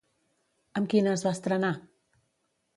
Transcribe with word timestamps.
Amb 0.81 0.89
quina 0.95 1.13
es 1.19 1.25
va 1.27 1.35
estrenar? 1.39 1.73